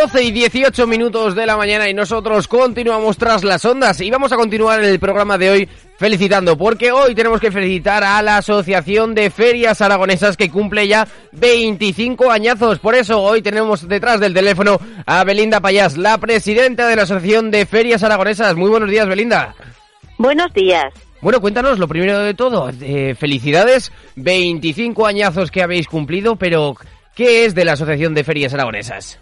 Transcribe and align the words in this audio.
Doce 0.00 0.22
y 0.22 0.30
18 0.30 0.86
minutos 0.86 1.34
de 1.34 1.44
la 1.44 1.56
mañana 1.56 1.88
y 1.88 1.94
nosotros 1.94 2.46
continuamos 2.46 3.18
tras 3.18 3.42
las 3.42 3.64
ondas 3.64 4.00
y 4.00 4.08
vamos 4.12 4.30
a 4.30 4.36
continuar 4.36 4.80
el 4.84 5.00
programa 5.00 5.36
de 5.36 5.50
hoy 5.50 5.68
felicitando 5.96 6.56
porque 6.56 6.92
hoy 6.92 7.16
tenemos 7.16 7.40
que 7.40 7.50
felicitar 7.50 8.04
a 8.04 8.22
la 8.22 8.36
Asociación 8.36 9.12
de 9.12 9.28
Ferias 9.28 9.80
Aragonesas 9.80 10.36
que 10.36 10.50
cumple 10.50 10.86
ya 10.86 11.08
25 11.32 12.30
añazos. 12.30 12.78
Por 12.78 12.94
eso 12.94 13.20
hoy 13.20 13.42
tenemos 13.42 13.88
detrás 13.88 14.20
del 14.20 14.34
teléfono 14.34 14.78
a 15.04 15.24
Belinda 15.24 15.60
Payás, 15.60 15.96
la 15.96 16.16
presidenta 16.18 16.86
de 16.86 16.94
la 16.94 17.02
Asociación 17.02 17.50
de 17.50 17.66
Ferias 17.66 18.04
Aragonesas. 18.04 18.54
Muy 18.54 18.70
buenos 18.70 18.90
días, 18.90 19.08
Belinda. 19.08 19.56
Buenos 20.16 20.52
días. 20.54 20.94
Bueno, 21.20 21.40
cuéntanos 21.40 21.80
lo 21.80 21.88
primero 21.88 22.20
de 22.20 22.34
todo. 22.34 22.70
Eh, 22.80 23.16
felicidades, 23.16 23.90
25 24.14 25.06
añazos 25.06 25.50
que 25.50 25.60
habéis 25.60 25.88
cumplido, 25.88 26.36
pero 26.36 26.76
¿qué 27.16 27.46
es 27.46 27.56
de 27.56 27.64
la 27.64 27.72
Asociación 27.72 28.14
de 28.14 28.22
Ferias 28.22 28.54
Aragonesas? 28.54 29.18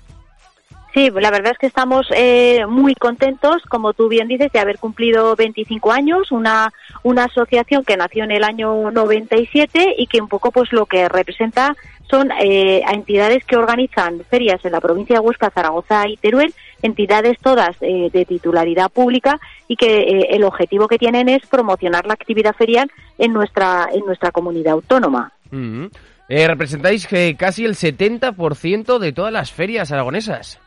Sí, 0.97 1.11
la 1.11 1.31
verdad 1.31 1.53
es 1.53 1.59
que 1.59 1.67
estamos 1.67 2.07
eh, 2.17 2.65
muy 2.67 2.95
contentos, 2.95 3.63
como 3.69 3.93
tú 3.93 4.09
bien 4.09 4.29
dices, 4.29 4.51
de 4.51 4.61
haber 4.61 4.79
cumplido 4.79 5.37
25 5.37 5.93
años, 5.93 6.33
una, 6.33 6.73
una 7.03 7.25
asociación 7.25 7.85
que 7.85 7.99
nació 7.99 8.25
en 8.25 8.31
el 8.31 8.43
año 8.43 8.91
97 8.91 9.95
y 9.99 10.07
que 10.07 10.23
un 10.23 10.29
poco 10.29 10.51
pues 10.51 10.73
lo 10.73 10.87
que 10.87 11.07
representa 11.11 11.77
son 12.09 12.31
eh, 12.41 12.81
entidades 12.91 13.45
que 13.45 13.59
organizan 13.59 14.23
ferias 14.31 14.65
en 14.65 14.73
la 14.73 14.81
provincia 14.81 15.17
de 15.17 15.21
Huesca, 15.21 15.51
Zaragoza 15.51 16.09
y 16.09 16.17
Teruel, 16.17 16.55
entidades 16.81 17.37
todas 17.41 17.77
eh, 17.83 18.09
de 18.11 18.25
titularidad 18.25 18.91
pública 18.91 19.39
y 19.69 19.77
que 19.77 19.99
eh, 20.01 20.29
el 20.31 20.45
objetivo 20.45 20.89
que 20.89 20.97
tienen 20.97 21.29
es 21.29 21.45
promocionar 21.45 22.07
la 22.07 22.15
actividad 22.15 22.57
ferial 22.57 22.91
en 23.19 23.35
nuestra, 23.35 23.91
en 23.93 24.01
nuestra 24.07 24.31
comunidad 24.31 24.73
autónoma. 24.73 25.31
Mm-hmm. 25.53 25.91
representáis 26.29 27.07
casi 27.37 27.67
el 27.67 27.75
70% 27.75 28.99
de 28.99 29.13
todas 29.13 29.33
las 29.35 29.53
ferias 29.53 29.93
aragonesas. 29.93 30.59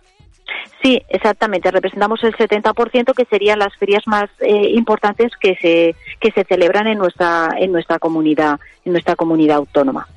Sí, 0.81 1.01
exactamente. 1.09 1.71
Representamos 1.71 2.23
el 2.23 2.35
70% 2.35 3.13
que 3.13 3.25
serían 3.25 3.59
las 3.59 3.75
ferias 3.75 4.03
más 4.07 4.29
eh, 4.39 4.69
importantes 4.73 5.31
que 5.39 5.55
se 5.55 5.95
que 6.19 6.31
se 6.31 6.43
celebran 6.45 6.87
en 6.87 6.97
nuestra 6.97 7.49
en 7.57 7.71
nuestra 7.71 7.99
comunidad 7.99 8.59
en 8.85 8.93
nuestra 8.93 9.15
comunidad 9.15 9.57
autónoma. 9.57 10.07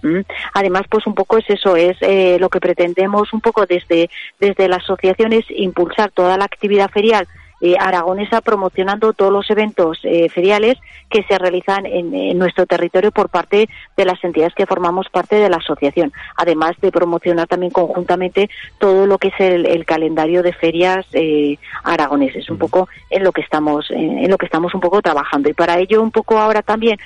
Además, 0.55 0.83
pues 0.88 1.06
un 1.06 1.14
poco 1.14 1.38
es 1.38 1.50
eso 1.50 1.77
es 1.77 1.97
eh, 2.00 2.38
lo 2.38 2.48
que 2.48 2.60
pretendemos 2.60 3.33
un 3.33 3.41
poco 3.41 3.66
desde 3.66 4.08
desde 4.38 4.69
la 4.69 4.77
asociación 4.77 5.33
es 5.33 5.44
impulsar 5.50 6.10
toda 6.12 6.36
la 6.36 6.44
actividad 6.44 6.91
ferial 6.91 7.27
eh, 7.64 7.77
aragonesa 7.78 8.41
promocionando 8.41 9.12
todos 9.12 9.32
los 9.32 9.48
eventos 9.48 10.00
eh, 10.02 10.28
feriales 10.28 10.78
que 11.08 11.22
se 11.22 11.38
realizan 11.38 11.86
en, 11.86 12.36
nuestro 12.36 12.66
territorio 12.66 13.12
por 13.12 13.28
parte 13.28 13.69
de 13.96 14.04
las 14.04 14.22
entidades 14.24 14.52
que 14.54 14.66
formamos 14.66 15.08
parte 15.10 15.36
de 15.36 15.48
la 15.48 15.58
asociación, 15.58 16.12
además 16.36 16.72
de 16.80 16.91
promocionar 16.91 17.46
también 17.46 17.70
conjuntamente 17.70 18.50
todo 18.78 19.06
lo 19.06 19.16
que 19.19 19.28
es 19.28 19.34
el, 19.38 19.84
calendario 19.84 20.42
de 20.42 20.52
ferias 20.52 21.06
eh, 21.12 21.56
aragoneses, 21.84 22.50
un 22.50 22.58
poco 22.58 22.88
en 23.10 23.22
lo 23.22 23.30
que 23.30 23.42
estamos 23.42 23.88
en 23.92 24.28
lo 24.28 24.38
que 24.38 24.47
estamos 24.47 24.74
un 24.74 24.80
poco 24.80 25.00
trabajando. 25.00 25.48
Y 25.48 25.54
para 25.54 25.78
ello 25.78 26.02
un 26.02 26.10
poco 26.10 26.38
ahora 26.38 26.62
también 26.62 26.98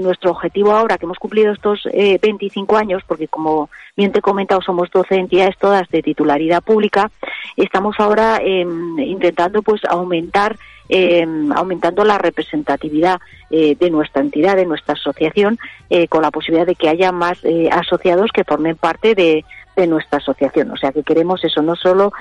nuestro 0.00 0.32
objetivo 0.32 0.72
ahora 0.72 0.98
que 0.98 1.06
hemos 1.06 1.18
cumplido 1.18 1.52
estos 1.52 1.84
25 1.84 2.76
años, 2.76 3.02
porque 3.06 3.28
como 3.28 3.70
bien 3.96 4.12
te 4.12 4.18
he 4.18 4.22
comentado 4.22 4.60
somos 4.60 4.90
12 4.90 5.14
entidades 5.14 5.56
todas 5.58 5.88
de 5.88 6.02
titularidad 6.02 6.62
pública, 6.62 7.10
estamos 7.56 7.96
ahora 7.98 8.40
em, 8.42 8.98
intentando 8.98 9.62
pues 9.62 9.82
aumentar 9.88 10.56
eh, 10.88 11.26
aumentando 11.54 12.04
la 12.04 12.18
representatividad 12.18 13.18
eh, 13.50 13.74
de 13.78 13.90
nuestra 13.90 14.20
entidad, 14.20 14.56
de 14.56 14.66
nuestra 14.66 14.94
asociación, 14.94 15.58
eh, 15.88 16.08
con 16.08 16.22
la 16.22 16.30
posibilidad 16.30 16.66
de 16.66 16.74
que 16.74 16.88
haya 16.88 17.10
más 17.10 17.38
asociados 17.70 18.30
que 18.32 18.44
formen 18.44 18.76
parte 18.76 19.14
de, 19.14 19.44
nuestra 19.88 20.18
asociación. 20.18 20.70
O 20.70 20.76
sea 20.76 20.92
que 20.92 21.02
queremos 21.02 21.42
eso, 21.42 21.60
no 21.60 21.74
solo 21.74 22.12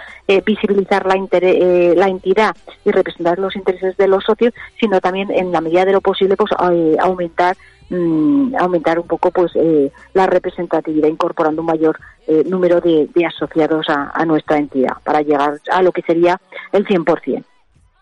visibilizar 0.43 1.05
la, 1.05 1.13
la 1.13 2.07
entidad 2.07 2.55
y 2.83 2.89
representar 2.89 3.37
los 3.37 3.55
intereses 3.55 3.95
de 3.95 4.07
los 4.07 4.23
socios, 4.23 4.55
sino 4.79 4.99
también 4.99 5.29
en 5.29 5.51
la 5.51 5.61
medida 5.61 5.85
de 5.85 5.91
lo 5.91 6.01
posible 6.01 6.35
pues 6.35 6.51
aumentar 6.99 7.55
mm, 7.91 8.55
aumentar 8.55 8.97
un 8.97 9.05
poco 9.05 9.29
pues 9.29 9.51
la 10.15 10.25
representatividad 10.25 11.09
incorporando 11.09 11.61
un 11.61 11.67
mayor 11.67 11.99
número 12.47 12.81
de, 12.81 13.07
asociados 13.23 13.87
a, 13.87 14.09
a, 14.15 14.25
nuestra 14.25 14.57
entidad 14.57 14.93
para 15.03 15.21
llegar 15.21 15.59
a 15.71 15.83
lo 15.83 15.91
que 15.91 16.01
sería 16.01 16.41
el 16.71 16.87
100%. 16.87 17.43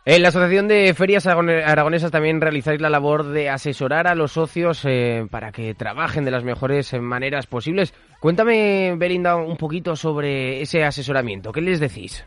En 0.04 0.24
la 0.24 0.30
Asociación 0.30 0.68
de 0.68 0.96
Ferias 0.96 1.28
Aragonesas 1.28 2.10
también 2.10 2.42
realizáis 2.42 2.82
la 2.82 2.90
labor 2.90 3.24
de 3.24 3.50
asesorar 3.50 4.08
a 4.08 4.16
los 4.16 4.32
socios 4.32 4.82
eh, 4.84 5.28
para 5.30 5.52
que 5.52 5.76
trabajen 5.76 6.26
de 6.26 6.32
las 6.32 6.44
mejores 6.44 6.92
maneras 7.00 7.46
posibles. 7.46 7.94
Cuéntame, 8.20 8.96
Belinda, 8.98 9.36
un 9.36 9.58
poquito 9.58 9.96
sobre 9.96 10.60
ese 10.62 10.84
asesoramiento. 10.84 11.52
¿Qué 11.52 11.62
les 11.62 11.80
decís? 11.80 12.26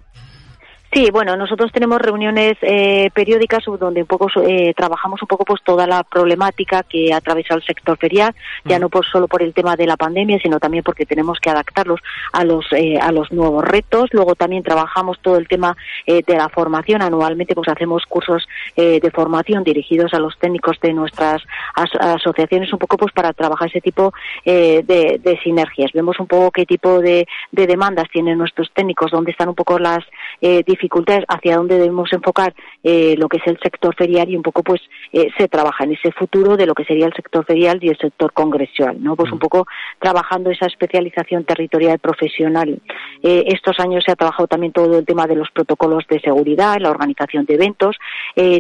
Sí, 0.95 1.11
bueno, 1.11 1.37
nosotros 1.37 1.73
tenemos 1.73 2.01
reuniones 2.01 2.57
eh, 2.63 3.11
periódicas 3.13 3.65
donde 3.81 4.03
un 4.03 4.07
poco 4.07 4.29
eh, 4.47 4.73
trabajamos 4.77 5.21
un 5.21 5.27
poco 5.27 5.45
pues 5.45 5.61
toda 5.65 5.89
la 5.89 6.05
problemática 6.05 6.85
que 6.85 7.13
atraviesa 7.13 7.55
el 7.55 7.65
sector 7.65 7.99
ferial, 7.99 8.33
ya 8.65 8.79
no 8.79 8.89
por 8.89 9.05
solo 9.05 9.27
por 9.27 9.43
el 9.43 9.53
tema 9.53 9.75
de 9.75 9.89
la 9.89 9.97
pandemia, 9.97 10.39
sino 10.41 10.61
también 10.61 10.85
porque 10.85 11.05
tenemos 11.05 11.41
que 11.41 11.51
adaptarlos 11.51 11.99
a 12.33 12.45
los 12.45 12.65
eh, 12.71 12.97
a 13.01 13.11
los 13.11 13.33
nuevos 13.33 13.65
retos. 13.65 14.11
Luego 14.13 14.37
también 14.37 14.63
trabajamos 14.63 15.19
todo 15.21 15.37
el 15.37 15.49
tema 15.49 15.77
de 16.07 16.23
la 16.29 16.49
formación. 16.49 17.03
Anualmente 17.03 17.57
pues 17.57 17.69
hacemos 17.69 18.05
cursos 18.07 18.47
de 18.77 19.11
formación 19.13 19.65
dirigidos 19.65 20.15
a 20.15 20.21
los 20.21 20.39
técnicos 20.39 20.79
de 20.81 20.93
nuestras 20.93 21.43
asociaciones 21.75 22.73
un 22.73 22.79
poco 22.79 22.97
pues 22.99 23.13
para 23.13 23.33
trabajar 23.33 23.69
ese 23.69 23.81
tipo 23.81 24.13
de, 24.45 25.41
sinergias. 25.43 25.91
Vemos 25.93 26.21
un 26.21 26.27
poco 26.27 26.53
qué 26.53 26.67
tipo 26.67 27.01
de, 27.01 27.27
de 27.51 27.67
demandas 27.67 28.09
tienen 28.13 28.39
nuestros 28.39 28.71
técnicos, 28.73 29.11
dónde 29.11 29.33
están 29.33 29.49
un 29.49 29.55
poco 29.55 29.79
las 29.79 30.05
dificultades 30.41 30.84
dificultades 30.85 31.25
hacia 31.29 31.57
dónde 31.57 31.79
debemos 31.79 32.13
enfocar 32.13 32.55
eh, 32.83 33.15
lo 33.17 33.29
que 33.29 33.39
es 33.39 33.47
el 33.47 33.59
sector 33.63 33.95
ferial 33.95 34.29
y 34.29 34.37
un 34.37 34.43
poco 34.43 34.63
pues 34.63 34.83
eh, 35.13 35.29
se 35.39 35.49
trabaja 35.49 35.85
en 35.85 35.93
ese 35.93 36.13
futuro 36.13 36.59
de 36.59 36.67
lo 36.67 36.75
que 36.75 36.85
sería 36.85 37.07
el 37.07 37.15
sector 37.15 37.45
ferial 37.47 37.79
y 37.81 37.89
el 37.89 37.97
sector 37.97 38.33
congresual, 38.35 39.03
¿no? 39.03 39.17
Pues 39.17 39.33
un 39.33 39.39
mm. 39.39 39.41
poco 39.41 39.67
trabajando 39.99 40.51
esa 40.51 40.67
especialización 40.67 41.45
territorial 41.45 41.99
profesional. 41.99 42.83
Eh, 43.23 43.45
estos 43.47 43.81
años 43.81 44.05
se 44.05 44.13
ha 44.13 44.17
trabajado 44.17 44.47
también 44.47 44.73
todo 44.73 44.99
el 44.99 45.07
tema 45.07 45.27
de 45.27 45.37
los 45.37 45.51
protocolos 45.51 46.05
de 46.09 46.21
seguridad, 46.21 46.77
la 46.79 46.91
organización 46.91 47.47
de 47.47 47.55
eventos, 47.55 47.97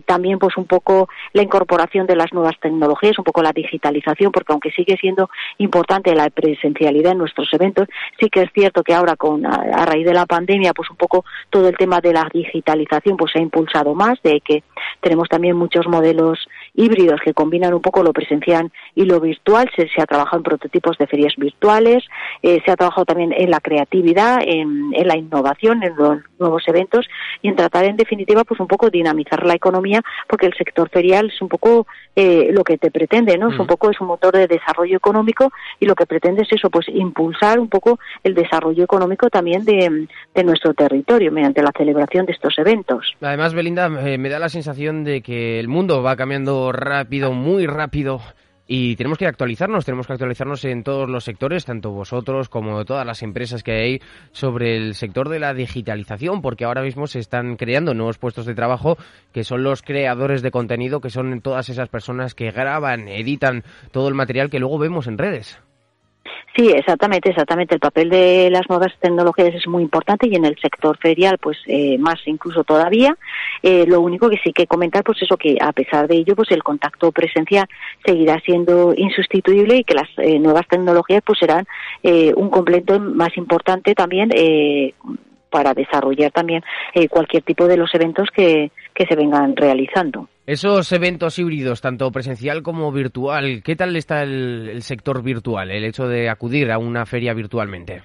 también 0.06 0.38
pues 0.38 0.56
un 0.56 0.66
poco 0.66 1.08
la 1.32 1.42
incorporación 1.42 2.06
de 2.06 2.16
las 2.16 2.32
nuevas 2.32 2.58
tecnologías, 2.60 3.18
un 3.18 3.24
poco 3.24 3.42
la 3.42 3.52
digitalización, 3.52 4.32
porque 4.32 4.52
aunque 4.52 4.70
sigue 4.70 4.96
siendo 4.96 5.28
importante 5.58 6.14
la 6.14 6.30
presencialidad 6.30 7.12
en 7.12 7.18
nuestros 7.18 7.52
eventos, 7.52 7.88
sí 8.18 8.30
que 8.30 8.42
es 8.42 8.50
cierto 8.54 8.82
que 8.82 8.94
ahora 8.94 9.16
con 9.16 9.44
a 9.44 9.84
raíz 9.84 10.06
de 10.06 10.14
la 10.14 10.26
pandemia 10.26 10.72
pues 10.72 10.88
un 10.90 10.96
poco 10.96 11.24
todo 11.50 11.68
el 11.68 11.76
tema 11.76 12.00
de 12.00 12.13
la 12.14 12.28
digitalización 12.32 13.16
pues 13.16 13.32
se 13.32 13.40
ha 13.40 13.42
impulsado 13.42 13.94
más, 13.94 14.22
de 14.22 14.40
que 14.40 14.62
tenemos 15.00 15.28
también 15.28 15.56
muchos 15.56 15.86
modelos 15.86 16.38
híbridos 16.74 17.20
que 17.24 17.34
combinan 17.34 17.74
un 17.74 17.80
poco 17.80 18.02
lo 18.02 18.12
presencial 18.12 18.70
y 18.94 19.04
lo 19.04 19.20
virtual. 19.20 19.70
Se, 19.76 19.88
ha 20.00 20.06
trabajado 20.06 20.38
en 20.38 20.42
prototipos 20.42 20.98
de 20.98 21.06
ferias 21.06 21.34
virtuales, 21.36 22.04
eh, 22.42 22.60
se 22.64 22.70
ha 22.70 22.76
trabajado 22.76 23.04
también 23.04 23.32
en 23.32 23.50
la 23.50 23.60
creatividad, 23.60 24.38
en, 24.44 24.90
la 24.90 25.16
innovación, 25.16 25.82
en 25.82 25.96
los 25.96 26.18
nuevos 26.38 26.62
eventos 26.66 27.06
y 27.42 27.48
en 27.48 27.56
tratar 27.56 27.84
en 27.84 27.96
definitiva 27.96 28.44
pues 28.44 28.60
un 28.60 28.66
poco 28.66 28.90
dinamizar 28.90 29.44
la 29.46 29.54
economía 29.54 30.02
porque 30.28 30.46
el 30.46 30.54
sector 30.54 30.88
ferial 30.90 31.30
es 31.34 31.40
un 31.40 31.48
poco 31.48 31.86
eh, 32.16 32.48
lo 32.52 32.64
que 32.64 32.78
te 32.78 32.90
pretende, 32.90 33.38
¿no? 33.38 33.50
Es 33.50 33.58
un 33.58 33.66
poco 33.66 33.90
es 33.90 34.00
un 34.00 34.08
motor 34.08 34.34
de 34.34 34.46
desarrollo 34.46 34.96
económico 34.96 35.50
y 35.80 35.86
lo 35.86 35.94
que 35.94 36.06
pretende 36.06 36.42
es 36.42 36.52
eso, 36.52 36.70
pues 36.70 36.88
impulsar 36.88 37.58
un 37.58 37.68
poco 37.68 37.98
el 38.22 38.34
desarrollo 38.34 38.84
económico 38.84 39.30
también 39.30 39.64
de, 39.64 40.08
de 40.34 40.44
nuestro 40.44 40.74
territorio 40.74 41.30
mediante 41.30 41.62
la 41.62 41.72
celebración 41.76 42.26
de 42.26 42.32
estos 42.32 42.58
eventos. 42.58 43.14
Además, 43.20 43.54
Belinda, 43.54 43.86
eh, 44.04 44.18
me 44.18 44.28
da 44.28 44.38
la 44.38 44.48
sensación 44.48 45.04
de 45.04 45.22
que 45.22 45.60
el 45.60 45.68
mundo 45.68 46.02
va 46.02 46.16
cambiando 46.16 46.63
rápido, 46.72 47.32
muy 47.32 47.66
rápido. 47.66 48.20
Y 48.66 48.96
tenemos 48.96 49.18
que 49.18 49.26
actualizarnos, 49.26 49.84
tenemos 49.84 50.06
que 50.06 50.14
actualizarnos 50.14 50.64
en 50.64 50.84
todos 50.84 51.08
los 51.08 51.24
sectores, 51.24 51.66
tanto 51.66 51.90
vosotros 51.90 52.48
como 52.48 52.84
todas 52.86 53.04
las 53.04 53.22
empresas 53.22 53.62
que 53.62 53.72
hay 53.72 54.00
sobre 54.32 54.76
el 54.76 54.94
sector 54.94 55.28
de 55.28 55.38
la 55.38 55.52
digitalización, 55.52 56.40
porque 56.40 56.64
ahora 56.64 56.80
mismo 56.80 57.06
se 57.06 57.18
están 57.18 57.56
creando 57.56 57.92
nuevos 57.92 58.16
puestos 58.16 58.46
de 58.46 58.54
trabajo 58.54 58.96
que 59.32 59.44
son 59.44 59.64
los 59.64 59.82
creadores 59.82 60.40
de 60.40 60.50
contenido, 60.50 61.02
que 61.02 61.10
son 61.10 61.42
todas 61.42 61.68
esas 61.68 61.90
personas 61.90 62.34
que 62.34 62.50
graban, 62.52 63.08
editan 63.08 63.64
todo 63.92 64.08
el 64.08 64.14
material 64.14 64.48
que 64.48 64.60
luego 64.60 64.78
vemos 64.78 65.08
en 65.08 65.18
redes. 65.18 65.58
Sí, 66.56 66.68
exactamente, 66.70 67.30
exactamente. 67.30 67.74
El 67.74 67.80
papel 67.80 68.08
de 68.08 68.48
las 68.50 68.68
nuevas 68.68 68.92
tecnologías 69.00 69.54
es 69.54 69.66
muy 69.66 69.82
importante 69.82 70.28
y 70.28 70.36
en 70.36 70.44
el 70.44 70.56
sector 70.58 70.96
ferial, 70.98 71.38
pues 71.38 71.58
eh, 71.66 71.98
más 71.98 72.20
incluso 72.26 72.62
todavía. 72.62 73.16
Eh, 73.62 73.84
lo 73.88 74.00
único 74.00 74.30
que 74.30 74.38
sí 74.44 74.52
que 74.52 74.66
comentar, 74.66 75.02
pues 75.02 75.20
eso 75.22 75.36
que 75.36 75.56
a 75.60 75.72
pesar 75.72 76.06
de 76.06 76.16
ello, 76.16 76.36
pues 76.36 76.50
el 76.52 76.62
contacto 76.62 77.10
presencial 77.10 77.66
seguirá 78.04 78.38
siendo 78.40 78.94
insustituible 78.96 79.78
y 79.78 79.84
que 79.84 79.94
las 79.94 80.08
eh, 80.18 80.38
nuevas 80.38 80.66
tecnologías, 80.68 81.22
pues 81.24 81.38
serán 81.38 81.66
un 82.04 82.50
complemento 82.50 83.00
más 83.00 83.36
importante 83.36 83.94
también 83.94 84.30
para 85.54 85.72
desarrollar 85.72 86.32
también 86.32 86.64
cualquier 87.08 87.44
tipo 87.44 87.68
de 87.68 87.76
los 87.76 87.94
eventos 87.94 88.26
que, 88.34 88.72
que 88.92 89.06
se 89.06 89.14
vengan 89.14 89.54
realizando. 89.54 90.28
Esos 90.46 90.90
eventos 90.90 91.38
híbridos, 91.38 91.80
tanto 91.80 92.10
presencial 92.10 92.64
como 92.64 92.90
virtual, 92.90 93.62
¿qué 93.64 93.76
tal 93.76 93.94
está 93.94 94.24
el, 94.24 94.82
sector 94.82 95.22
virtual, 95.22 95.70
el 95.70 95.84
hecho 95.84 96.08
de 96.08 96.28
acudir 96.28 96.72
a 96.72 96.78
una 96.78 97.06
feria 97.06 97.34
virtualmente? 97.34 98.02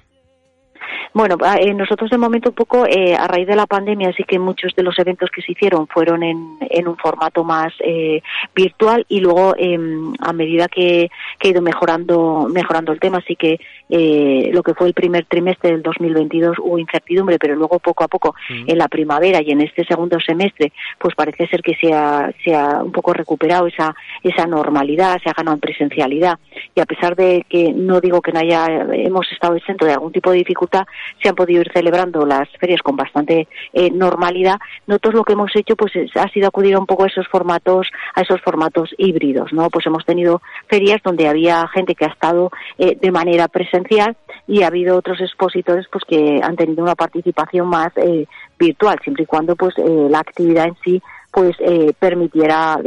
Bueno, 1.11 1.37
ah, 1.43 1.57
eh, 1.59 1.73
nosotros 1.73 2.11
de 2.11 2.17
momento 2.17 2.49
un 2.49 2.55
poco 2.55 2.85
eh, 2.85 3.15
a 3.15 3.27
raíz 3.27 3.47
de 3.47 3.55
la 3.55 3.65
pandemia 3.65 4.13
sí 4.13 4.23
que 4.23 4.37
muchos 4.37 4.75
de 4.75 4.83
los 4.83 4.97
eventos 4.99 5.31
que 5.31 5.41
se 5.41 5.53
hicieron 5.53 5.87
fueron 5.87 6.21
en, 6.21 6.57
en 6.61 6.87
un 6.87 6.97
formato 6.97 7.43
más 7.43 7.73
eh, 7.79 8.21
virtual 8.53 9.05
y 9.09 9.19
luego 9.19 9.55
em, 9.57 10.13
a 10.19 10.33
medida 10.33 10.67
que, 10.67 11.09
que, 11.39 11.47
ha 11.47 11.51
ido 11.51 11.63
mejorando 11.63 12.47
mejorando 12.51 12.91
el 12.91 12.99
tema 12.99 13.21
sí 13.25 13.35
que 13.35 13.59
eh, 13.89 14.51
lo 14.53 14.61
que 14.61 14.75
fue 14.75 14.87
el 14.87 14.93
primer 14.93 15.25
trimestre 15.25 15.71
del 15.71 15.81
2022 15.81 16.59
hubo 16.59 16.77
incertidumbre, 16.77 17.39
pero 17.39 17.55
luego 17.55 17.79
poco 17.79 18.03
a 18.03 18.07
poco 18.07 18.35
mm. 18.47 18.69
en 18.69 18.77
la 18.77 18.87
primavera 18.87 19.41
y 19.41 19.49
en 19.49 19.61
este 19.61 19.85
segundo 19.85 20.19
semestre 20.19 20.73
pues 20.99 21.15
parece 21.15 21.47
ser 21.47 21.63
que 21.63 21.73
se 21.73 21.91
ha, 21.91 22.31
se 22.43 22.55
ha 22.55 22.83
un 22.83 22.91
poco 22.91 23.13
recuperado 23.13 23.65
esa 23.65 23.95
esa 24.21 24.45
normalidad, 24.45 25.19
se 25.23 25.29
ha 25.31 25.33
ganado 25.33 25.55
en 25.55 25.61
presencialidad 25.61 26.37
y 26.75 26.81
a 26.81 26.85
pesar 26.85 27.15
de 27.15 27.43
que 27.49 27.73
no 27.73 27.99
digo 27.99 28.21
que 28.21 28.31
no 28.31 28.41
haya 28.41 28.67
hemos 28.93 29.31
estado 29.31 29.55
exento 29.55 29.87
de 29.87 29.93
algún 29.93 30.11
tipo 30.11 30.29
de 30.29 30.37
dificultad 30.37 30.85
se 31.21 31.29
han 31.29 31.35
podido 31.35 31.61
ir 31.61 31.71
celebrando 31.73 32.25
las 32.25 32.49
ferias 32.59 32.81
con 32.81 32.95
bastante 32.95 33.47
eh, 33.73 33.91
normalidad. 33.91 34.57
Nosotros 34.87 35.13
lo 35.15 35.23
que 35.23 35.33
hemos 35.33 35.55
hecho 35.55 35.75
pues 35.75 35.91
ha 36.15 36.29
sido 36.29 36.47
acudir 36.47 36.77
un 36.77 36.85
poco 36.85 37.03
a 37.03 37.07
esos 37.07 37.27
formatos, 37.27 37.87
a 38.15 38.21
esos 38.21 38.41
formatos 38.41 38.93
híbridos, 38.97 39.53
¿no? 39.53 39.69
Pues 39.69 39.85
hemos 39.85 40.05
tenido 40.05 40.41
ferias 40.67 41.01
donde 41.03 41.27
había 41.27 41.67
gente 41.67 41.95
que 41.95 42.05
ha 42.05 42.09
estado 42.09 42.51
eh, 42.77 42.97
de 42.99 43.11
manera 43.11 43.47
presencial 43.47 44.15
y 44.47 44.63
ha 44.63 44.67
habido 44.67 44.97
otros 44.97 45.21
expositores 45.21 45.87
pues 45.91 46.03
que 46.05 46.39
han 46.41 46.55
tenido 46.55 46.83
una 46.83 46.95
participación 46.95 47.67
más 47.67 47.91
eh, 47.97 48.25
virtual, 48.57 48.99
siempre 49.03 49.23
y 49.23 49.27
cuando 49.27 49.55
pues 49.55 49.73
la 49.77 50.19
actividad 50.19 50.67
en 50.67 50.75
sí 50.83 51.01
pues 51.31 51.55
permitiera 51.99 52.79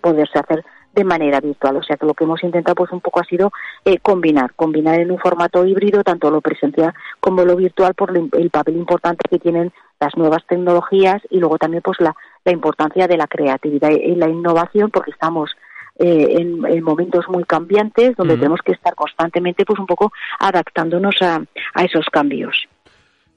poderse 0.00 0.38
hacer 0.38 0.64
de 0.94 1.04
manera 1.04 1.40
virtual. 1.40 1.76
O 1.76 1.82
sea 1.82 1.96
que 1.96 2.06
lo 2.06 2.14
que 2.14 2.24
hemos 2.24 2.42
intentado 2.42 2.74
pues 2.74 2.92
un 2.92 3.00
poco 3.00 3.20
ha 3.20 3.24
sido 3.24 3.52
eh, 3.84 3.98
combinar, 3.98 4.54
combinar 4.54 5.00
en 5.00 5.10
un 5.10 5.18
formato 5.18 5.64
híbrido 5.64 6.02
tanto 6.02 6.30
lo 6.30 6.40
presencial 6.40 6.94
como 7.20 7.44
lo 7.44 7.56
virtual 7.56 7.94
por 7.94 8.16
el 8.16 8.50
papel 8.50 8.76
importante 8.76 9.28
que 9.28 9.38
tienen 9.38 9.72
las 10.00 10.16
nuevas 10.16 10.44
tecnologías 10.46 11.22
y 11.30 11.38
luego 11.38 11.58
también 11.58 11.82
pues 11.82 12.00
la, 12.00 12.14
la 12.44 12.52
importancia 12.52 13.06
de 13.06 13.16
la 13.16 13.26
creatividad 13.26 13.90
y 13.90 14.14
la 14.14 14.28
innovación 14.28 14.90
porque 14.90 15.10
estamos 15.10 15.50
eh, 15.98 16.36
en, 16.38 16.82
momentos 16.82 17.28
muy 17.28 17.44
cambiantes 17.44 18.16
donde 18.16 18.36
tenemos 18.36 18.60
que 18.64 18.72
estar 18.72 18.94
constantemente 18.94 19.66
pues 19.66 19.78
un 19.78 19.86
poco 19.86 20.12
adaptándonos 20.38 21.20
a, 21.20 21.42
a 21.74 21.84
esos 21.84 22.06
cambios. 22.10 22.68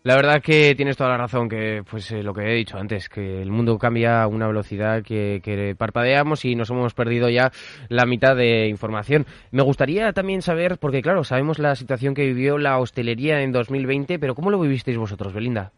La 0.06 0.18
verdad 0.18 0.42
que 0.42 0.76
tienes 0.76 0.98
toda 0.98 1.12
la 1.12 1.18
razón, 1.18 1.48
que 1.48 1.82
pues 1.90 2.12
eh, 2.12 2.24
lo 2.24 2.34
que 2.34 2.42
he 2.42 2.56
dicho 2.56 2.78
antes, 2.78 3.08
que 3.08 3.42
el 3.42 3.50
mundo 3.50 3.78
cambia 3.78 4.22
a 4.22 4.28
una 4.28 4.48
velocidad 4.48 5.02
que, 5.02 5.40
que, 5.42 5.76
parpadeamos 5.78 6.44
y 6.44 6.56
nos 6.56 6.70
hemos 6.72 6.94
perdido 6.94 7.30
ya 7.30 7.54
la 7.88 8.06
mitad 8.06 8.36
de 8.36 8.68
información. 8.68 9.26
Me 9.52 9.64
gustaría 9.64 10.12
también 10.12 10.42
saber, 10.42 10.78
porque 10.78 11.02
claro, 11.02 11.24
sabemos 11.24 11.58
la 11.58 11.76
situación 11.76 12.16
que 12.16 12.26
vivió 12.26 12.58
la 12.58 12.80
hostelería 12.80 13.44
en 13.44 13.54
2020, 13.54 14.20
pero 14.20 14.36
¿cómo 14.36 14.52
lo 14.52 14.60
vivisteis 14.60 14.98
vosotros, 14.98 15.32
Belinda? 15.32 15.72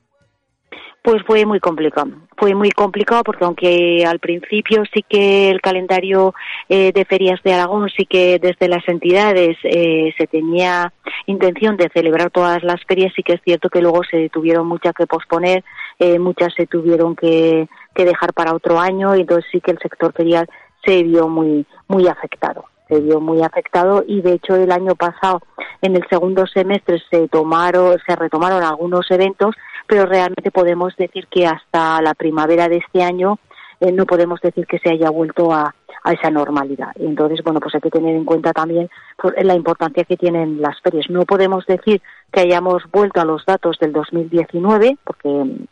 Pues 1.05 1.21
fue 1.27 1.45
muy 1.45 1.59
complicado. 1.59 2.09
Fue 2.35 2.55
muy 2.55 2.71
complicado 2.71 3.23
porque 3.23 3.45
aunque 3.45 4.03
al 4.07 4.17
principio 4.17 4.83
sí 4.91 5.05
que 5.07 5.51
el 5.51 5.61
calendario 5.61 6.33
eh, 6.67 6.91
de 6.93 7.05
ferias 7.05 7.39
de 7.43 7.53
Aragón 7.53 7.89
sí 7.95 8.07
que 8.07 8.39
desde 8.39 8.67
las 8.67 8.87
entidades 8.87 9.55
eh, 9.63 10.15
se 10.17 10.25
tenía 10.25 10.91
intención 11.27 11.77
de 11.77 11.89
celebrar 11.93 12.31
todas 12.31 12.63
las 12.63 12.83
ferias, 12.87 13.13
sí 13.15 13.21
que 13.21 13.33
es 13.33 13.41
cierto 13.43 13.69
que 13.69 13.81
luego 13.81 14.01
se 14.03 14.29
tuvieron 14.29 14.67
muchas 14.67 14.93
que 14.93 15.05
posponer, 15.05 15.63
eh, 15.99 16.17
muchas 16.17 16.55
se 16.55 16.65
tuvieron 16.65 17.15
que, 17.15 17.67
que 17.93 18.05
dejar 18.05 18.33
para 18.33 18.55
otro 18.55 18.79
año 18.79 19.15
y 19.15 19.21
entonces 19.21 19.45
sí 19.51 19.61
que 19.61 19.71
el 19.71 19.79
sector 19.79 20.11
ferial 20.11 20.47
se 20.83 21.03
vio 21.03 21.27
muy 21.27 21.67
muy 21.87 22.07
afectado 22.07 22.65
se 22.87 22.99
vio 22.99 23.19
muy 23.19 23.41
afectado 23.41 24.03
y 24.07 24.21
de 24.21 24.33
hecho 24.33 24.55
el 24.55 24.71
año 24.71 24.95
pasado 24.95 25.41
en 25.81 25.95
el 25.95 26.05
segundo 26.09 26.45
semestre 26.47 27.01
se 27.09 27.27
tomaron 27.27 27.97
se 28.05 28.15
retomaron 28.15 28.63
algunos 28.63 29.09
eventos 29.11 29.55
pero 29.87 30.05
realmente 30.05 30.51
podemos 30.51 30.95
decir 30.95 31.27
que 31.27 31.45
hasta 31.45 32.01
la 32.01 32.13
primavera 32.13 32.67
de 32.69 32.77
este 32.77 33.03
año 33.03 33.39
eh, 33.79 33.91
no 33.91 34.05
podemos 34.05 34.39
decir 34.41 34.65
que 34.65 34.79
se 34.79 34.89
haya 34.89 35.09
vuelto 35.09 35.53
a, 35.53 35.75
a 36.05 36.13
esa 36.13 36.29
normalidad. 36.29 36.91
Entonces, 36.99 37.41
bueno, 37.43 37.59
pues 37.59 37.73
hay 37.73 37.81
que 37.81 37.89
tener 37.89 38.15
en 38.15 38.25
cuenta 38.25 38.53
también 38.53 38.89
pues, 39.17 39.33
la 39.43 39.55
importancia 39.55 40.03
que 40.03 40.15
tienen 40.15 40.61
las 40.61 40.79
ferias. 40.81 41.09
No 41.09 41.23
podemos 41.25 41.65
decir 41.65 42.01
que 42.31 42.41
hayamos 42.41 42.83
vuelto 42.91 43.19
a 43.21 43.25
los 43.25 43.43
datos 43.45 43.77
del 43.79 43.91
2019, 43.91 44.97
porque 45.03 45.29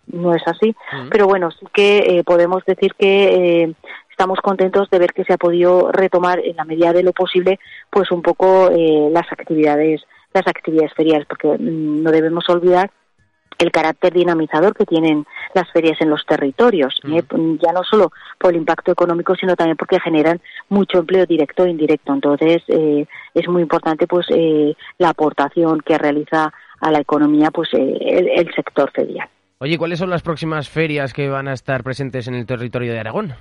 no 0.07 0.33
es 0.33 0.42
así, 0.48 0.75
pero 1.12 1.27
bueno, 1.27 1.51
sí 1.51 1.65
que 1.71 1.98
eh, 2.00 2.24
podemos 2.24 2.65
decir 2.65 2.94
que 2.98 3.63
eh, 3.63 3.74
estamos 4.13 4.39
contentos 4.42 4.89
de 4.92 5.00
ver 5.00 5.12
que 5.12 5.24
se 5.24 5.33
ha 5.33 5.38
podido 5.38 5.92
retomar 5.92 6.39
en 6.39 6.56
la 6.56 6.65
medida 6.65 6.94
de 6.94 7.01
lo 7.01 7.13
posible, 7.13 7.60
pues 7.89 8.12
un 8.12 8.21
poco 8.21 8.69
las 8.69 9.25
actividades, 9.31 10.04
las 10.33 10.48
actividades 10.48 10.94
feriales, 10.94 11.25
porque 11.27 11.48
mm, 11.48 12.04
no 12.04 12.12
debemos 12.12 12.48
olvidar 12.48 12.92
el 13.60 13.71
carácter 13.71 14.13
dinamizador 14.13 14.75
que 14.75 14.86
tienen 14.86 15.25
las 15.54 15.71
ferias 15.71 16.00
en 16.01 16.10
los 16.10 16.25
territorios, 16.25 17.00
¿eh? 17.06 17.21
mm. 17.21 17.56
ya 17.63 17.71
no 17.71 17.83
solo 17.83 18.12
por 18.39 18.51
el 18.51 18.57
impacto 18.57 18.92
económico, 18.92 19.36
sino 19.36 19.56
también 19.56 19.77
porque 19.77 20.00
generan 20.00 20.42
mucho 20.69 21.00
empleo 21.00 21.25
directo 21.25 21.65
e 21.65 21.69
indirecto. 21.69 22.13
Entonces, 22.13 22.63
eh, 22.68 23.06
es 23.33 23.48
muy 23.48 23.62
importante 23.62 24.07
pues 24.07 24.27
eh, 24.30 24.75
la 24.98 25.10
aportación 25.10 25.81
que 25.81 25.98
realiza 25.98 26.51
a 26.80 26.92
la 26.92 27.00
economía 27.00 27.50
pues 27.51 27.69
el, 27.74 28.54
sector 28.54 28.92
ferial. 28.92 29.30
Oye, 29.60 29.77
¿cuáles 29.77 30.00
son 30.00 30.10
las 30.10 30.21
próximas 30.21 30.68
ferias 30.68 31.13
que 31.13 31.30
van 31.30 31.48
a 31.48 31.54
estar 31.54 31.83
presentes 31.83 32.27
en 32.27 32.36
el 32.36 32.45
territorio 32.45 32.92
de 32.92 33.00
Aragón? 33.00 33.33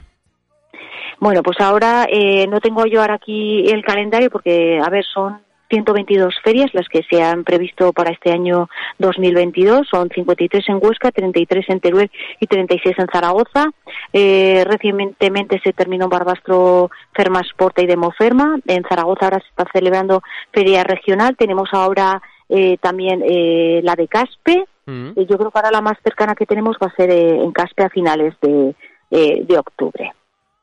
Bueno, 1.22 1.44
pues 1.44 1.60
ahora 1.60 2.08
no 2.48 2.58
tengo 2.58 2.84
yo 2.84 3.00
ahora 3.00 3.14
aquí 3.14 3.70
el 3.70 3.84
calendario 3.84 4.28
porque, 4.28 4.80
a 4.84 4.90
ver, 4.90 5.04
son 5.04 5.38
122 5.72 6.34
ferias 6.44 6.74
las 6.74 6.86
que 6.88 7.02
se 7.08 7.22
han 7.22 7.44
previsto 7.44 7.92
para 7.92 8.10
este 8.10 8.30
año 8.30 8.68
2022. 8.98 9.88
Son 9.88 10.10
53 10.14 10.68
en 10.68 10.78
Huesca, 10.82 11.10
33 11.10 11.64
en 11.68 11.80
Teruel 11.80 12.10
y 12.40 12.46
36 12.46 12.96
en 12.98 13.06
Zaragoza. 13.10 13.70
Eh, 14.12 14.64
recientemente 14.66 15.60
se 15.64 15.72
terminó 15.72 16.08
Barbastro 16.08 16.90
Fermasporta 17.14 17.82
y 17.82 17.86
Demoferma. 17.86 18.58
En 18.66 18.84
Zaragoza 18.86 19.26
ahora 19.26 19.38
se 19.38 19.48
está 19.48 19.64
celebrando 19.72 20.22
feria 20.52 20.84
regional. 20.84 21.36
Tenemos 21.38 21.70
ahora 21.72 22.20
eh, 22.48 22.76
también 22.78 23.22
eh, 23.24 23.80
la 23.82 23.94
de 23.94 24.08
Caspe. 24.08 24.66
Mm. 24.84 25.12
yo 25.14 25.38
creo 25.38 25.52
que 25.52 25.58
ahora 25.58 25.70
la 25.70 25.80
más 25.80 25.96
cercana 26.02 26.34
que 26.34 26.44
tenemos 26.44 26.76
va 26.82 26.88
a 26.88 26.96
ser 26.96 27.08
en 27.08 27.52
Caspe 27.52 27.84
a 27.84 27.88
finales 27.88 28.34
de, 28.42 28.74
de 29.10 29.56
octubre. 29.56 30.12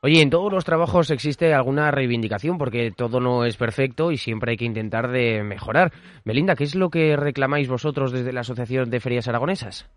Oye, 0.02 0.22
en 0.22 0.30
todos 0.30 0.50
los 0.50 0.64
trabajos 0.64 1.10
existe 1.10 1.52
alguna 1.52 1.90
reivindicación 1.90 2.56
porque 2.56 2.90
todo 2.90 3.20
no 3.20 3.44
es 3.44 3.58
perfecto 3.58 4.10
y 4.10 4.16
siempre 4.16 4.52
hay 4.52 4.56
que 4.56 4.64
intentar 4.64 5.10
de 5.10 5.42
mejorar. 5.42 5.92
Belinda, 6.24 6.56
¿qué 6.56 6.64
es 6.64 6.74
lo 6.74 6.88
que 6.88 7.16
reclamáis 7.16 7.68
vosotros 7.68 8.10
desde 8.10 8.32
la 8.32 8.40
Asociación 8.40 8.88
de 8.88 9.00
Ferias 9.00 9.28
Aragonesas? 9.28 9.90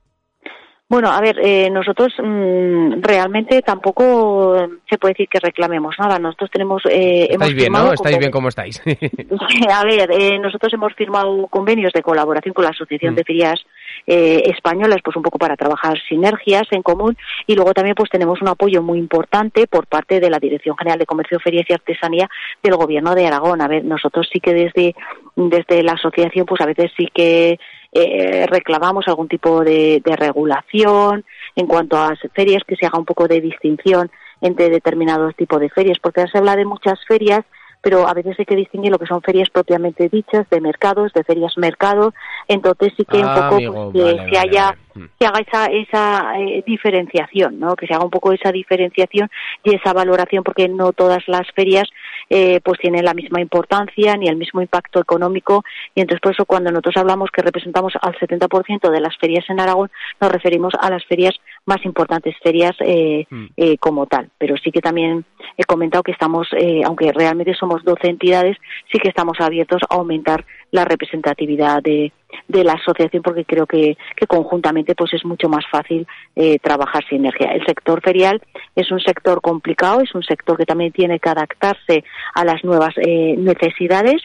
Bueno, 0.94 1.10
a 1.10 1.20
ver, 1.22 1.40
eh, 1.42 1.72
nosotros 1.72 2.14
mm, 2.24 3.02
realmente 3.02 3.64
tampoco 3.64 4.56
se 4.88 5.00
puede 5.00 5.16
decir 5.16 5.28
que 5.28 5.40
reclamemos 5.40 5.96
nada. 5.98 6.20
Nosotros 6.20 6.52
tenemos. 6.52 6.84
Eh, 6.86 7.30
estáis 7.32 7.56
bien, 7.56 7.74
¿no? 7.74 7.94
Estáis 7.94 8.20
bien 8.20 8.30
como 8.30 8.50
estáis. 8.50 8.80
a 9.74 9.84
ver, 9.86 10.12
eh, 10.12 10.38
nosotros 10.38 10.72
hemos 10.72 10.94
firmado 10.94 11.48
convenios 11.48 11.94
de 11.94 12.04
colaboración 12.04 12.54
con 12.54 12.66
la 12.66 12.70
Asociación 12.70 13.14
mm. 13.14 13.16
de 13.16 13.24
Ferias 13.24 13.66
eh, 14.06 14.44
españolas, 14.46 15.00
pues 15.04 15.18
un 15.18 15.24
poco 15.24 15.40
para 15.40 15.56
trabajar 15.56 15.98
sinergias 16.08 16.68
en 16.70 16.84
común 16.84 17.18
y 17.48 17.56
luego 17.56 17.74
también 17.74 17.96
pues 17.96 18.12
tenemos 18.12 18.40
un 18.44 18.50
apoyo 18.50 18.84
muy 18.84 19.00
importante 19.00 19.66
por 19.66 19.88
parte 19.88 20.20
de 20.20 20.30
la 20.30 20.38
Dirección 20.38 20.78
General 20.78 21.00
de 21.00 21.08
Comercio, 21.08 21.40
Ferias 21.40 21.66
y 21.70 21.74
Artesanía 21.74 22.30
del 22.62 22.76
Gobierno 22.76 23.16
de 23.16 23.26
Aragón. 23.26 23.64
A 23.64 23.68
ver, 23.68 23.84
nosotros 23.84 24.30
sí 24.32 24.40
que 24.40 24.54
desde, 24.54 24.94
desde 25.36 25.82
la 25.82 25.94
asociación 25.94 26.46
pues 26.46 26.62
a 26.62 26.68
veces 26.68 26.92
sí 26.96 27.08
que 27.12 27.58
eh, 27.94 28.46
reclamamos 28.48 29.08
algún 29.08 29.28
tipo 29.28 29.64
de, 29.64 30.02
de 30.04 30.16
regulación 30.16 31.24
en 31.56 31.68
cuanto 31.68 31.98
a 31.98 32.16
ferias, 32.34 32.64
que 32.68 32.76
se 32.76 32.86
haga 32.86 33.00
un 33.00 33.06
poco 33.06 33.28
de 33.28 33.42
distinción 33.42 34.12
entre 34.42 34.70
determinados 34.70 35.36
tipos 35.36 35.60
de 35.60 35.70
ferias, 35.70 36.00
porque 36.02 36.26
se 36.28 36.38
habla 36.38 36.56
de 36.56 36.66
muchas 36.66 37.00
ferias 37.08 37.46
pero 37.84 38.08
a 38.08 38.14
veces 38.14 38.40
hay 38.40 38.46
que 38.46 38.56
distinguir 38.56 38.94
lo 38.94 38.98
que 38.98 39.06
son 39.06 39.22
ferias 39.22 39.50
propiamente 39.50 40.08
dichas, 40.08 40.50
de 40.50 40.62
mercados, 40.62 41.12
de 41.12 41.26
ferias 41.26 41.58
mercados, 41.58 42.14
entonces 42.48 42.94
sí 42.96 43.04
que 43.04 43.18
un 43.18 43.26
ah, 43.26 43.50
poco 43.50 43.92
pues, 43.92 44.22
que, 44.30 44.38
haya 44.38 44.78
mm. 44.93 44.93
Que 45.20 45.26
haga 45.26 45.40
esa, 45.40 45.66
esa 45.66 46.40
eh, 46.40 46.64
diferenciación, 46.66 47.60
¿no? 47.60 47.76
Que 47.76 47.88
se 47.88 47.94
haga 47.94 48.06
un 48.06 48.12
poco 48.12 48.32
esa 48.32 48.52
diferenciación 48.52 49.30
y 49.64 49.76
esa 49.76 49.94
valoración, 49.94 50.44
porque 50.44 50.68
no 50.68 50.94
todas 50.94 51.24
las 51.28 51.50
ferias 51.56 51.90
eh, 52.30 52.60
pues 52.64 52.80
tienen 52.80 53.06
la 53.06 53.14
misma 53.14 53.42
importancia 53.42 54.16
ni 54.18 54.28
el 54.28 54.38
mismo 54.38 54.62
impacto 54.62 55.00
económico 55.00 55.64
y 55.96 56.02
entonces 56.02 56.22
por 56.22 56.32
eso 56.34 56.46
cuando 56.46 56.72
nosotros 56.72 56.98
hablamos 56.98 57.30
que 57.32 57.42
representamos 57.42 57.94
al 58.02 58.16
70% 58.16 58.90
de 58.90 59.02
las 59.02 59.18
ferias 59.18 59.46
en 59.50 59.60
Aragón 59.60 59.92
nos 60.20 60.32
referimos 60.32 60.74
a 60.80 60.90
las 60.90 61.06
ferias 61.06 61.36
más 61.66 61.84
importantes, 61.86 62.36
ferias 62.44 62.76
eh, 62.80 63.26
mm. 63.30 63.46
eh, 63.58 63.78
como 63.78 64.06
tal. 64.08 64.30
Pero 64.38 64.56
sí 64.58 64.72
que 64.72 64.82
también 64.82 65.26
he 65.58 65.64
comentado 65.64 66.04
que 66.04 66.12
estamos, 66.12 66.48
eh, 66.58 66.82
aunque 66.86 67.12
realmente 67.12 67.54
somos 67.54 67.84
12 67.84 68.10
entidades, 68.10 68.58
sí 68.92 69.00
que 69.00 69.10
estamos 69.10 69.40
abiertos 69.40 69.82
a 69.90 69.96
aumentar 69.96 70.46
la 70.74 70.86
representatividad 70.86 71.84
de, 71.84 72.12
de 72.48 72.64
la 72.64 72.74
asociación 72.74 73.22
porque 73.22 73.46
creo 73.46 73.68
que, 73.68 73.96
que 74.16 74.26
conjuntamente 74.26 74.96
pues 74.96 75.14
es 75.14 75.24
mucho 75.24 75.48
más 75.48 75.64
fácil 75.72 76.08
eh, 76.36 76.58
trabajar 76.58 77.06
sinergia. 77.08 77.52
El 77.54 77.64
sector 77.64 78.02
ferial 78.02 78.42
es 78.76 78.92
un 78.92 79.00
sector 79.00 79.40
complicado, 79.40 80.02
es 80.02 80.16
un 80.16 80.24
sector 80.24 80.58
que 80.58 80.66
también 80.66 80.92
tiene 80.92 81.20
que 81.20 81.30
adaptarse 81.30 82.04
a 82.34 82.44
las 82.44 82.64
nuevas 82.64 82.96
eh, 82.98 83.36
necesidades 83.38 84.24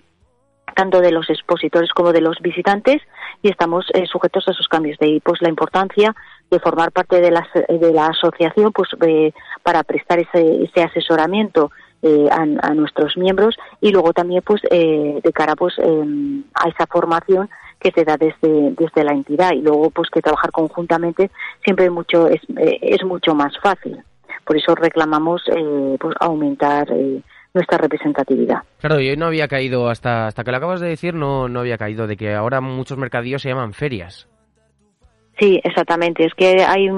tanto 0.75 1.01
de 1.01 1.13
los 1.13 1.29
expositores 1.29 1.91
como 1.93 2.13
de 2.13 2.23
los 2.23 2.39
visitantes 2.41 3.03
y 3.43 3.51
estamos 3.51 3.85
eh, 3.93 4.07
sujetos 4.07 4.49
a 4.49 4.53
esos 4.53 4.69
cambios. 4.69 4.99
De 4.99 5.07
ahí 5.07 5.21
pues 5.21 5.43
la 5.43 5.51
importancia 5.51 6.15
de 6.51 6.61
formar 6.61 6.93
parte 6.93 7.21
de 7.21 7.31
la, 7.31 7.47
de 7.69 7.93
la 7.93 8.07
asociación 8.07 8.73
pues 8.73 8.89
para 9.63 9.83
prestar 9.83 10.19
ese, 10.19 10.65
ese 10.65 10.83
asesoramiento 10.83 11.71
eh, 12.03 12.29
a, 12.31 12.43
a, 12.43 12.75
nuestros 12.75 13.17
miembros 13.17 13.57
y 13.81 13.91
luego 13.91 14.13
también 14.13 14.43
pues 14.45 14.63
eh, 14.71 15.21
de 15.23 15.33
cara 15.33 15.57
pues 15.57 15.75
em, 15.79 16.45
a 16.55 16.69
esa 16.69 16.87
formación 16.87 17.49
que 17.81 17.91
se 17.91 18.05
da 18.05 18.17
desde, 18.17 18.73
desde 18.73 19.05
la 19.05 19.13
entidad 19.13 19.53
y 19.53 19.63
luego 19.63 19.91
pues 19.91 20.09
que 20.11 20.23
trabajar 20.23 20.51
conjuntamente 20.53 21.31
siempre 21.65 21.91
mucho 21.91 22.29
es, 22.29 22.41
eh, 22.57 22.79
es 22.83 23.05
mucho 23.05 23.35
más 23.35 23.53
fácil 23.61 23.99
por 24.45 24.57
eso 24.57 24.75
reclamamos 24.75 25.43
pues 25.99 26.15
aumentar 26.21 26.89
nuestra 27.53 27.79
representatividad. 27.79 28.63
Claro, 28.79 29.01
yo 29.01 29.17
no 29.17 29.27
había 29.27 29.49
caído, 29.49 29.89
hasta, 29.89 30.27
hasta 30.27 30.45
que 30.45 30.51
lo 30.51 30.57
acabas 30.57 30.81
de 30.81 30.89
decir, 30.89 31.15
no, 31.15 31.49
no 31.49 31.61
había 31.61 31.77
caído 31.77 32.07
de 32.07 32.17
que 32.17 32.35
ahora 32.35 32.61
muchos 32.61 32.97
mercadillos 32.97 33.43
se 33.43 33.49
llaman 33.49 33.75
ferias. 33.75 34.28
Sí, 35.39 35.61
exactamente. 35.63 36.25
Es 36.25 36.35
que 36.35 36.65
hay, 36.65 36.89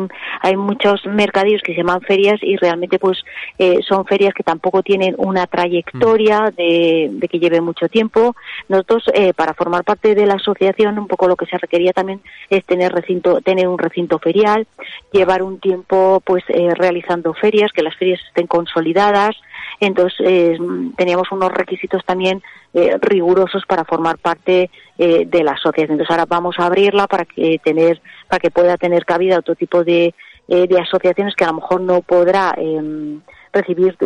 hay 0.41 0.57
muchos 0.57 1.05
mercadillos 1.05 1.61
que 1.63 1.73
se 1.73 1.79
llaman 1.79 2.01
ferias 2.01 2.39
y 2.43 2.57
realmente 2.57 2.99
pues 2.99 3.23
eh, 3.59 3.81
son 3.87 4.07
ferias 4.07 4.33
que 4.33 4.43
tampoco 4.43 4.83
tienen 4.83 5.15
una 5.19 5.47
trayectoria 5.47 6.45
mm. 6.45 6.55
de, 6.55 7.09
de 7.13 7.29
que 7.29 7.39
lleve 7.39 7.61
mucho 7.61 7.89
tiempo. 7.89 8.35
Nosotros 8.69 9.05
eh, 9.13 9.35
para 9.35 9.53
formar 9.53 9.85
parte 9.85 10.15
de 10.15 10.27
la 10.27 10.35
asociación 10.35 10.99
un 10.99 11.07
poco 11.07 11.29
lo 11.29 11.37
que 11.37 11.47
se 11.47 11.59
requería 11.59 11.93
también 11.93 12.23
es 12.49 12.65
tener 12.65 12.93
recinto, 12.93 13.43
tener 13.43 13.69
un 13.69 13.79
recinto 13.79 14.19
ferial, 14.19 14.67
llevar 15.13 15.43
un 15.43 15.61
tiempo 15.61 16.23
pues 16.25 16.43
eh, 16.49 16.71
realizando 16.75 17.35
ferias, 17.35 17.73
que 17.73 17.83
las 17.83 17.97
ferias 17.97 18.21
estén 18.29 18.47
consolidadas, 18.47 19.37
entonces, 19.81 20.19
eh, 20.21 20.59
teníamos 20.97 21.33
unos 21.33 21.51
requisitos 21.53 22.05
también 22.05 22.43
eh, 22.75 22.97
rigurosos 23.01 23.65
para 23.67 23.85
formar 23.85 24.19
parte 24.19 24.71
eh, 24.99 25.27
de 25.27 25.45
la 25.45 25.53
asociación. 25.53 25.93
Entonces, 25.93 26.11
ahora 26.11 26.27
vamos 26.29 26.57
a 26.59 26.67
abrirla 26.67 27.07
para 27.07 27.25
que, 27.25 27.59
tener, 27.63 28.01
para 28.29 28.41
que 28.41 28.51
pueda 28.51 28.77
tener 28.77 29.05
cabida 29.05 29.39
otro 29.39 29.55
tipo 29.55 29.85
de, 29.85 30.15
de 30.47 30.81
asociaciones 30.81 31.35
que 31.37 31.45
a 31.45 31.49
lo 31.49 31.55
mejor 31.55 31.81
no 31.81 32.01
podrá 32.01 32.55
em, 32.57 33.21
recibir 33.53 33.97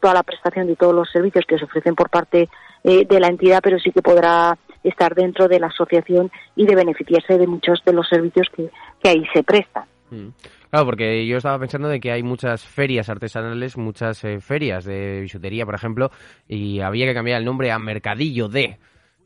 toda 0.00 0.14
la 0.14 0.22
prestación 0.22 0.66
de 0.66 0.76
todos 0.76 0.94
los 0.94 1.10
servicios 1.10 1.44
que 1.46 1.58
se 1.58 1.64
ofrecen 1.64 1.94
por 1.94 2.08
parte 2.08 2.48
de 2.84 3.20
la 3.20 3.26
entidad, 3.26 3.60
pero 3.62 3.78
sí 3.80 3.90
que 3.90 4.02
podrá 4.02 4.56
estar 4.84 5.14
dentro 5.14 5.48
de 5.48 5.58
la 5.58 5.66
asociación 5.66 6.30
y 6.54 6.66
de 6.66 6.76
beneficiarse 6.76 7.36
de 7.36 7.46
muchos 7.46 7.82
de 7.84 7.92
los 7.92 8.08
servicios 8.08 8.46
que, 8.54 8.70
que 9.02 9.08
ahí 9.08 9.24
se 9.32 9.42
prestan. 9.42 9.84
Mm. 10.10 10.28
Claro, 10.70 10.86
porque 10.86 11.26
yo 11.26 11.38
estaba 11.38 11.58
pensando 11.58 11.88
de 11.88 11.98
que 11.98 12.12
hay 12.12 12.22
muchas 12.22 12.64
ferias 12.64 13.08
artesanales, 13.08 13.76
muchas 13.76 14.22
eh, 14.24 14.40
ferias 14.40 14.84
de 14.84 15.20
bisutería, 15.22 15.64
por 15.64 15.74
ejemplo, 15.74 16.10
y 16.46 16.80
había 16.80 17.06
que 17.06 17.14
cambiar 17.14 17.38
el 17.38 17.44
nombre 17.44 17.72
a 17.72 17.78
Mercadillo 17.78 18.48
de. 18.48 18.78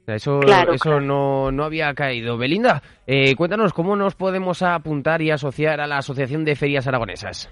Eso, 0.07 0.41
eso 0.73 1.01
No, 1.01 1.53
no 1.53 1.65
había 1.65 1.95
caído. 1.95 2.37
Belinda, 2.37 2.83
eh, 3.07 3.37
cuéntanos 3.37 3.73
cómo 3.73 3.95
nos 3.95 4.15
podemos 4.17 4.63
apuntar 4.63 5.23
y 5.23 5.31
asociar 5.31 5.81
a 5.81 5.87
la 5.87 5.99
Asociación 5.99 6.45
de 6.45 6.57
Ferias 6.57 6.87
Aragonesas. 6.89 7.51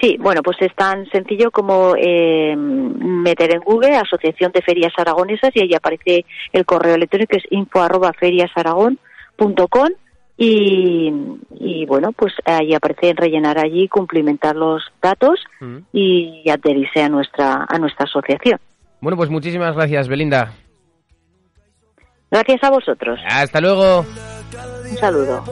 Sí, 0.00 0.16
bueno, 0.20 0.42
pues 0.42 0.58
es 0.60 0.74
tan 0.74 1.06
sencillo 1.06 1.50
como 1.50 1.94
eh, 1.96 2.54
meter 2.54 3.54
en 3.54 3.60
Google 3.60 3.96
Asociación 3.96 4.52
de 4.52 4.60
Ferias 4.62 4.92
Aragonesas 4.96 5.50
y 5.54 5.62
ahí 5.62 5.74
aparece 5.74 6.26
el 6.52 6.66
correo 6.66 6.96
electrónico 6.96 7.30
que 7.30 7.38
es 7.38 7.44
info 7.50 7.80
arroba 7.80 8.12
y, 10.36 11.12
y, 11.58 11.86
bueno, 11.86 12.12
pues 12.12 12.34
ahí 12.44 12.74
aparece 12.74 13.14
rellenar 13.14 13.58
allí, 13.58 13.88
cumplimentar 13.88 14.54
los 14.54 14.82
datos 15.02 15.40
mm. 15.60 15.78
y 15.92 16.44
adherirse 16.50 17.02
a 17.02 17.08
nuestra, 17.08 17.66
a 17.68 17.78
nuestra 17.78 18.04
asociación. 18.04 18.60
Bueno, 19.00 19.16
pues 19.16 19.30
muchísimas 19.30 19.74
gracias, 19.74 20.08
Belinda. 20.08 20.52
Gracias 22.30 22.62
a 22.64 22.70
vosotros. 22.70 23.18
Hasta 23.28 23.60
luego. 23.60 24.04
Un 24.90 24.96
saludo. 24.96 25.44